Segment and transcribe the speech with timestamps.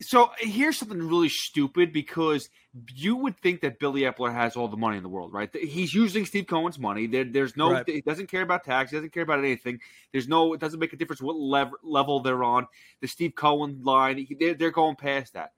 [0.00, 2.50] So here's something really stupid because
[2.94, 5.48] you would think that Billy Eppler has all the money in the world, right?
[5.54, 7.06] He's using Steve Cohen's money.
[7.06, 7.88] There, there's no, right.
[7.88, 8.90] he doesn't care about tax.
[8.90, 9.80] He doesn't care about anything.
[10.12, 12.66] There's no, it doesn't make a difference what level, level they're on.
[13.00, 15.52] The Steve Cohen line, they're, they're going past that.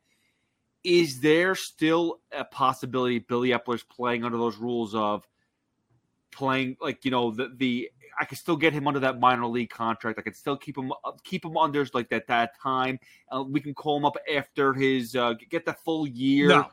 [0.85, 5.27] Is there still a possibility Billy Eppler's playing under those rules of
[6.31, 9.71] playing like you know the the I could still get him under that minor league
[9.71, 10.19] contract.
[10.19, 10.93] I could still keep him
[11.25, 12.99] keep him under like that that time.
[13.31, 16.49] Uh, we can call him up after his uh, get the full year.
[16.49, 16.67] No.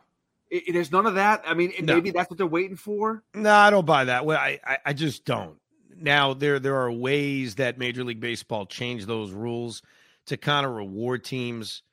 [0.50, 1.44] It, it, there's none of that.
[1.46, 1.94] I mean, no.
[1.94, 3.24] maybe that's what they're waiting for.
[3.34, 4.26] No, I don't buy that.
[4.26, 5.58] Well, I, I, I just don't.
[5.98, 9.82] Now there there are ways that Major League Baseball changed those rules
[10.28, 11.84] to kind of reward teams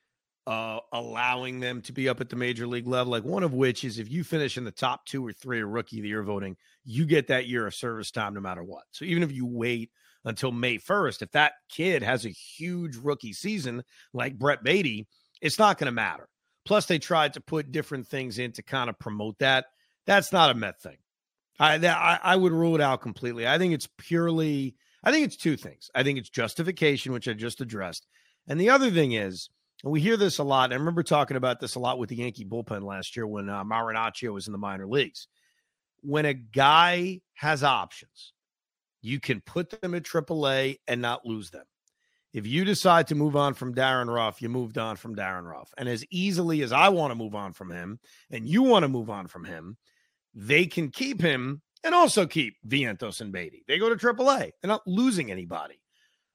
[0.47, 3.13] uh, allowing them to be up at the major league level.
[3.13, 5.99] Like one of which is if you finish in the top two or three rookie
[5.99, 8.85] of the year voting, you get that year of service time no matter what.
[8.91, 9.91] So even if you wait
[10.25, 13.83] until May 1st, if that kid has a huge rookie season
[14.13, 15.07] like Brett Baty,
[15.41, 16.29] it's not going to matter.
[16.65, 19.67] Plus, they tried to put different things in to kind of promote that.
[20.07, 20.99] That's not a Met thing.
[21.59, 23.47] I, that, I, I would rule it out completely.
[23.47, 25.91] I think it's purely, I think it's two things.
[25.95, 28.07] I think it's justification, which I just addressed.
[28.49, 29.49] And the other thing is,
[29.83, 30.73] and we hear this a lot.
[30.73, 33.65] I remember talking about this a lot with the Yankee bullpen last year when uh,
[33.65, 35.27] Marinaccio was in the minor leagues.
[36.03, 38.33] When a guy has options,
[39.01, 41.65] you can put them at AAA and not lose them.
[42.33, 45.69] If you decide to move on from Darin Ruf, you moved on from Darin Ruf.
[45.77, 47.99] And as easily as I want to move on from him
[48.31, 49.77] and you want to move on from him,
[50.35, 53.65] they can keep him and also keep Vientos and Baty.
[53.69, 54.51] They go to AAA.
[54.61, 55.81] They're not losing anybody.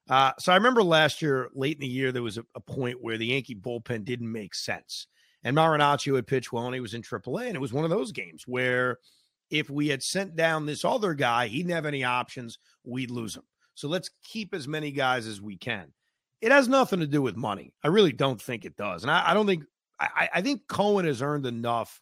[0.08, 3.02] Uh, so I remember last year, late in the year, there was a, a, point
[3.02, 5.06] where the Yankee bullpen didn't make sense.
[5.44, 7.46] And Marinaccio had pitched well and he was in AAA.
[7.46, 8.98] And it was one of those games where
[9.50, 13.36] if we had sent down this other guy, he didn't have any options, we'd lose
[13.36, 13.44] him.
[13.74, 15.92] So let's keep as many guys as we can.
[16.40, 17.72] It has nothing to do with money.
[17.82, 19.02] I really don't think it does.
[19.02, 19.64] And I, I don't think,
[19.98, 22.00] I, I, think Cohen has earned enough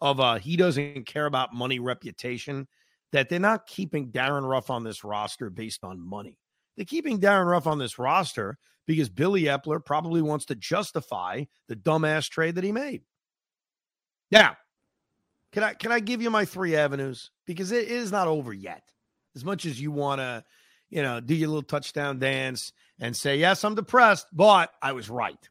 [0.00, 2.66] of a he doesn't care about money reputation
[3.12, 6.38] that they're not keeping Darin Ruf on this roster based on money.
[6.76, 11.76] They're keeping Darin Ruf on this roster because Billy Eppler probably wants to justify the
[11.76, 13.02] dumbass trade that he made.
[14.30, 14.56] Now,
[15.52, 18.82] can I can I give you my three avenues because it is not over yet.
[19.34, 20.44] As much as you want to,
[20.88, 25.08] you know, do your little touchdown dance and say, "Yes, I'm depressed, but I was
[25.08, 25.48] right."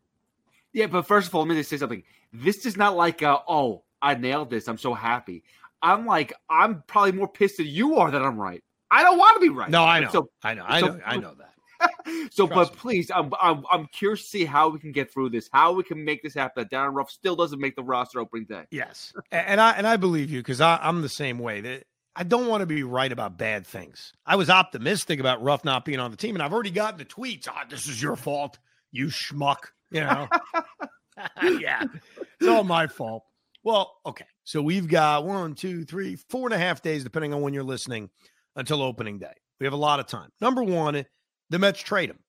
[0.74, 2.04] Yeah, but first of all, let me just say something.
[2.34, 4.68] This is not like, uh, "Oh, I nailed this.
[4.68, 5.44] I'm so happy."
[5.82, 8.64] I'm like, I'm probably more pissed than you are that I'm right.
[8.92, 9.70] I don't want to be right.
[9.70, 10.10] No, I know.
[10.10, 10.66] So, I know.
[10.68, 11.00] I know.
[11.06, 11.54] I know that.
[12.32, 12.80] so, Trust but me.
[12.80, 15.84] please, I'm, I'm, I'm curious to see how we can get through this, how we
[15.84, 16.64] can make this happen.
[16.64, 18.64] That Darin Ruf still doesn't make the roster opening day.
[18.72, 21.62] Yes, and I and I believe you because I'm the same way.
[21.62, 21.84] That
[22.16, 24.14] I don't want to be right about bad things.
[24.26, 27.06] I was optimistic about Ruf not being on the team, and I've already gotten the
[27.06, 27.48] tweets.
[27.50, 28.58] Oh, this is your fault,
[28.92, 29.72] you schmuck.
[29.92, 30.28] You know,
[31.60, 31.84] yeah,
[32.40, 33.24] it's all my fault.
[33.64, 34.26] Well, okay.
[34.44, 37.64] So we've got one, two, three, four and a half days, depending on when you're
[37.64, 38.10] listening,
[38.56, 39.34] until opening day.
[39.60, 40.30] We have a lot of time.
[40.42, 41.06] Number one,
[41.50, 42.20] the Mets trade him.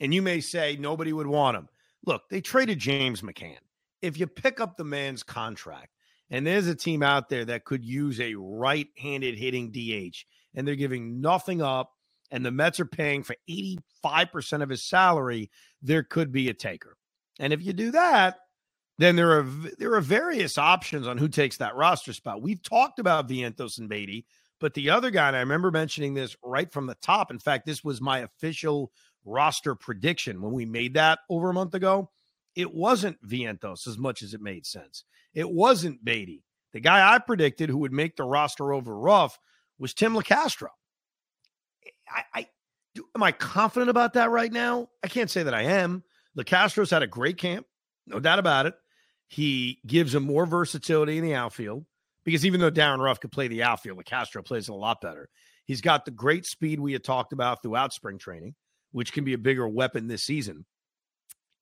[0.00, 1.68] And you may say nobody would want him.
[2.04, 3.58] Look, they traded James McCann.
[4.02, 5.90] If you pick up the man's contract,
[6.30, 10.66] and there's a team out there that could use a right handed hitting DH, and
[10.66, 11.92] they're giving nothing up,
[12.30, 15.50] and the Mets are paying for 85% of his salary,
[15.82, 16.96] there could be a taker.
[17.38, 18.38] And if you do that,
[18.98, 19.42] then there are
[19.78, 22.42] there are various options on who takes that roster spot.
[22.42, 24.26] We've talked about Vientos and Baty.
[24.60, 27.30] But the other guy, and I remember mentioning this right from the top.
[27.30, 28.90] In fact, this was my official
[29.24, 32.10] roster prediction when we made that over a month ago.
[32.54, 35.04] It wasn't Vientos as much as it made sense.
[35.34, 36.42] It wasn't Baty.
[36.72, 39.38] The guy I predicted who would make the roster over Ruf
[39.78, 40.68] was Tim Locastro.
[42.08, 42.46] I, I
[43.14, 44.88] am I confident about that right now?
[45.04, 46.02] I can't say that I am.
[46.36, 47.66] Locastro's had a great camp,
[48.06, 48.74] no doubt about it.
[49.28, 51.84] He gives him more versatility in the outfield
[52.26, 55.30] because even though Darin Ruf could play the outfield, Castro plays it a lot better.
[55.64, 58.56] He's got the great speed we had talked about throughout spring training,
[58.90, 60.66] which can be a bigger weapon this season.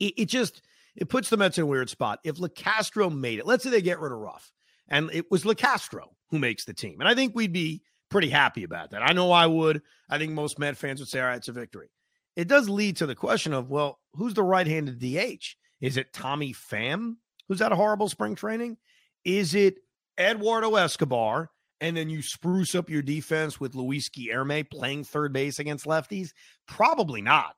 [0.00, 0.62] It, it just
[0.97, 2.19] it puts the Mets in a weird spot.
[2.24, 4.50] If Locastro made it, let's say they get rid of Ruf,
[4.89, 8.65] and it was Locastro who makes the team, and I think we'd be pretty happy
[8.65, 9.03] about that.
[9.03, 9.83] I know I would.
[10.09, 11.91] I think most Met fans would say, "All right, it's a victory."
[12.36, 15.54] It does lead to the question of, well, who's the right-handed DH?
[15.80, 17.16] Is it Tommy Pham,
[17.47, 18.77] who's had a horrible spring training?
[19.24, 19.77] Is it
[20.19, 21.51] Eduardo Escobar,
[21.81, 26.31] and then you spruce up your defense with Luis Guillorme playing third base against lefties?
[26.66, 27.55] Probably not.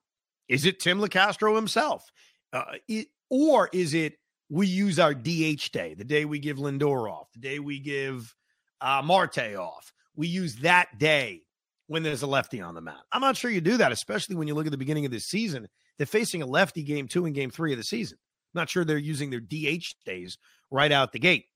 [0.48, 2.04] Is it Tim Locastro himself?
[2.52, 4.14] Uh, it, or is it
[4.48, 8.34] we use our DH day, the day we give Lindor off, the day we give
[8.80, 9.92] uh, Marte off?
[10.14, 11.42] We use that day
[11.88, 13.02] when there's a lefty on the mound.
[13.12, 15.26] I'm not sure you do that, especially when you look at the beginning of this
[15.26, 15.68] season.
[15.98, 18.18] They're facing a lefty game two and game three of the season.
[18.54, 20.38] I'm not sure they're using their DH days
[20.70, 21.46] right out the gate.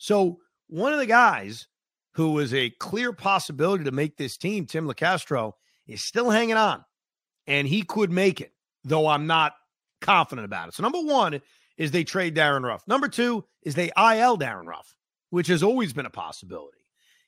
[0.00, 0.38] So
[0.68, 1.68] one of the guys
[2.14, 5.52] who was a clear possibility to make this team, Tim Locastro,
[5.86, 6.84] is still hanging on,
[7.46, 8.52] and he could make it,
[8.82, 9.52] though I'm not
[10.00, 10.74] confident about it.
[10.74, 11.42] So number one
[11.76, 12.82] is they trade Darin Ruf.
[12.88, 14.96] Number two is they IL Darin Ruf,
[15.28, 16.78] which has always been a possibility.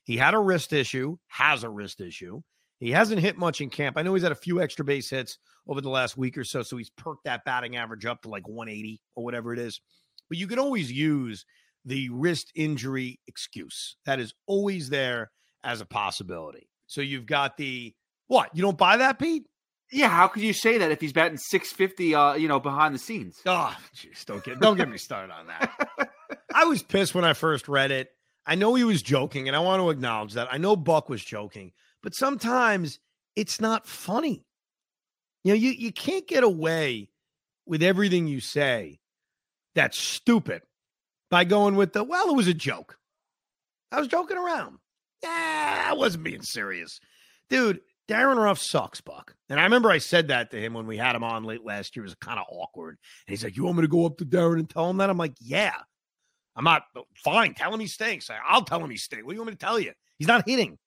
[0.03, 2.41] He had a wrist issue, has a wrist issue.
[2.79, 3.97] He hasn't hit much in camp.
[3.99, 5.37] I know he's had a few extra base hits
[5.67, 8.47] over the last week or so, so he's perked that batting average up to like
[8.47, 9.79] 180 or whatever it is.
[10.27, 11.45] But you can always use
[11.85, 13.97] the wrist injury excuse.
[14.05, 15.31] That is always there
[15.63, 16.69] as a possibility.
[16.87, 17.93] So you've got the
[18.27, 18.49] what?
[18.53, 19.45] You don't buy that, Pete?
[19.91, 22.99] Yeah, how could you say that if he's batting 650 uh, you know, behind the
[22.99, 23.39] scenes?
[23.45, 26.09] Oh, jeez, don't get don't get me started on that.
[26.53, 28.09] I was pissed when I first read it.
[28.45, 30.47] I know he was joking, and I want to acknowledge that.
[30.51, 31.71] I know Buck was joking,
[32.01, 32.99] but sometimes
[33.35, 34.45] it's not funny.
[35.43, 37.09] You know, you, you can't get away
[37.65, 38.99] with everything you say
[39.75, 40.61] that's stupid
[41.33, 42.95] by going with the, well, it was a joke.
[43.91, 44.77] I was joking around.
[45.23, 46.99] Yeah, I wasn't being serious.
[47.49, 49.35] Dude, Darin Ruf sucks, Buck.
[49.49, 51.95] And I remember I said that to him when we had him on late last
[51.95, 52.05] year.
[52.05, 52.99] It was kind of awkward.
[53.25, 55.09] And he's like, You want me to go up to Darin and tell him that?
[55.09, 55.73] I'm like, Yeah.
[56.55, 57.55] I'm not oh, fine.
[57.55, 58.29] Tell him he stinks.
[58.47, 59.25] I'll tell him he stinks.
[59.25, 59.93] What do you want me to tell you?
[60.19, 60.77] He's not hitting.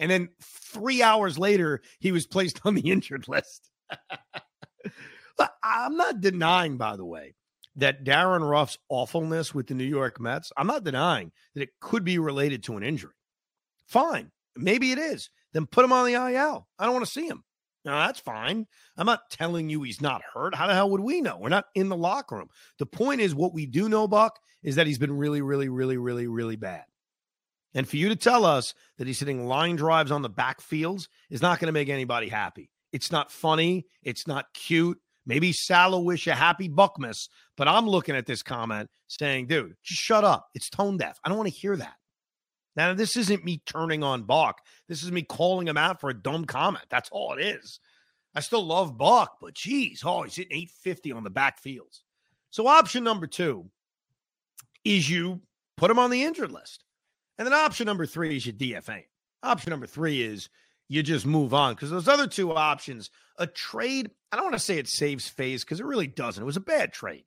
[0.00, 3.68] And then three hours later, he was placed on the injured list.
[5.62, 7.34] I'm not denying, by the way,
[7.76, 12.04] that Darin Ruf's awfulness with the New York Mets, I'm not denying that it could
[12.04, 13.14] be related to an injury.
[13.86, 14.30] Fine.
[14.56, 15.30] Maybe it is.
[15.52, 16.68] Then put him on the IL.
[16.78, 17.44] I don't want to see him.
[17.84, 18.66] Now, that's fine.
[18.96, 20.54] I'm not telling you he's not hurt.
[20.54, 21.38] How the hell would we know?
[21.38, 22.48] We're not in the locker room.
[22.78, 25.96] The point is, what we do know, Buck, is that he's been really, really, really,
[25.96, 26.84] really, really bad.
[27.74, 31.42] And for you to tell us that he's hitting line drives on the backfields is
[31.42, 32.70] not going to make anybody happy.
[32.92, 33.86] It's not funny.
[34.02, 34.98] It's not cute.
[35.26, 40.00] Maybe Salah wish a happy Buckmas, but I'm looking at this comment saying, dude, just
[40.00, 40.48] shut up.
[40.54, 41.18] It's tone deaf.
[41.24, 41.94] I don't want to hear that.
[42.74, 44.60] Now, this isn't me turning on Buck.
[44.88, 46.86] This is me calling him out for a dumb comment.
[46.90, 47.80] That's all it is.
[48.34, 52.00] I still love Buck, but geez, oh, he's hitting 850 on the backfields.
[52.50, 53.70] So option number two
[54.84, 55.42] is you
[55.76, 56.84] put him on the injured list.
[57.38, 59.04] And then option number three is you DFA.
[59.42, 60.48] Option number three is
[60.92, 63.08] you just move on because those other two options,
[63.38, 66.42] a trade, I don't want to say it saves face because it really doesn't.
[66.42, 67.24] It was a bad trade.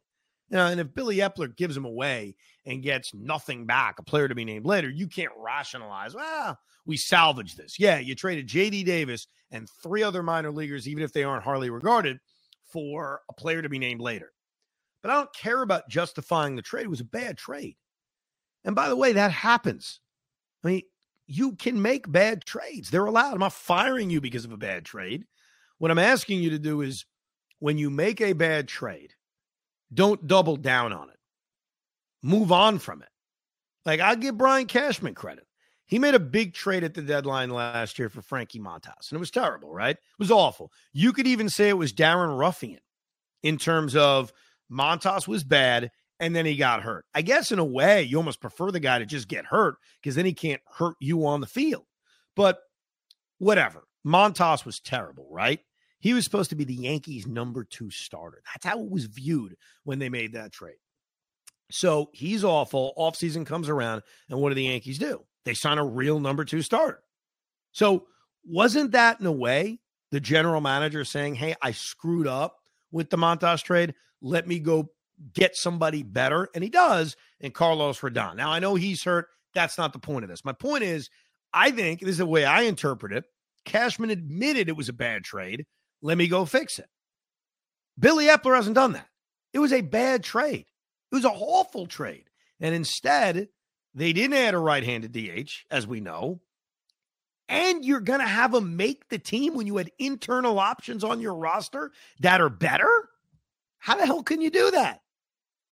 [0.50, 2.36] You know, and if Billy Eppler gives him away
[2.68, 6.96] and gets nothing back, a player to be named later, you can't rationalize, well, we
[6.96, 7.80] salvaged this.
[7.80, 11.72] Yeah, you traded JD Davis and three other minor leaguers, even if they aren't hardly
[11.72, 12.20] regarded,
[12.72, 14.32] for a player to be named later.
[15.02, 16.86] But I don't care about justifying the trade.
[16.86, 17.78] It was a bad trade.
[18.64, 20.02] And by the way, that happens.
[20.64, 20.82] I mean,
[21.28, 22.90] you can make bad trades.
[22.90, 23.34] They're allowed.
[23.34, 25.26] I'm not firing you because of a bad trade.
[25.78, 27.06] What I'm asking you to do is
[27.60, 29.14] when you make a bad trade,
[29.94, 31.18] don't double down on it.
[32.22, 33.10] Move on from it.
[33.86, 35.46] Like I'll give Brian Cashman credit.
[35.88, 39.20] He made a big trade at the deadline last year for Frankie Montas, and it
[39.20, 39.96] was terrible, right?
[39.96, 40.72] It was awful.
[40.94, 42.80] You could even say it was Darin Ruffian
[43.44, 44.34] in terms of
[44.72, 47.06] Montas was bad and then he got hurt.
[47.14, 50.16] I guess in a way, you almost prefer the guy to just get hurt because
[50.16, 51.86] then he can't hurt you on the field.
[52.36, 52.60] But
[53.38, 53.84] whatever.
[54.06, 55.60] Montas was terrible, right?
[56.00, 58.44] He was supposed to be the Yankees' number two starter.
[58.46, 60.76] That's how it was viewed when they made that trade.
[61.72, 62.94] So he's awful.
[62.98, 65.24] Offseason comes around, and what do the Yankees do?
[65.46, 67.02] They sign a real number two starter.
[67.72, 68.06] So
[68.46, 69.80] wasn't that in a way
[70.12, 72.58] the general manager saying, Hey, I screwed up
[72.92, 73.96] with the Montas trade?
[74.22, 74.90] Let me go
[75.34, 76.50] get somebody better.
[76.54, 78.36] And he does in Carlos Rodon.
[78.36, 79.28] Now, I know he's hurt.
[79.54, 80.46] That's not the point of this.
[80.46, 81.10] My point is,
[81.54, 83.26] I think this is the way I interpret it.
[83.64, 85.66] Cashman admitted it was a bad trade.
[86.02, 86.88] Let me go fix it.
[87.98, 89.08] Billy Eppler hasn't done that.
[89.54, 90.66] It was a bad trade.
[91.12, 92.30] It was a awful trade.
[92.60, 93.48] And instead,
[93.94, 96.42] they didn't add a right handed DH, as we know.
[97.48, 101.22] And you're going to have them make the team when you had internal options on
[101.22, 103.10] your roster that are better?
[103.78, 105.02] How the hell can you do that?